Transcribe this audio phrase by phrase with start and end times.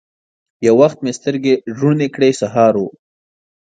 [0.65, 2.29] یو وخت مې سترګي روڼې کړې!
[2.41, 2.83] سهار و